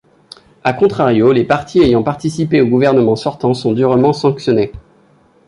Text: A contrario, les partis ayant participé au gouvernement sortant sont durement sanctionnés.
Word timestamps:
A 0.63 0.73
contrario, 0.73 1.31
les 1.31 1.43
partis 1.43 1.79
ayant 1.81 2.01
participé 2.01 2.59
au 2.59 2.65
gouvernement 2.65 3.15
sortant 3.15 3.53
sont 3.53 3.71
durement 3.73 4.13
sanctionnés. 4.13 4.71